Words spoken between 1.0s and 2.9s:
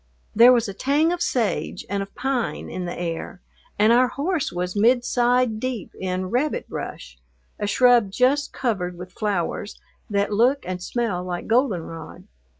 of sage and of pine in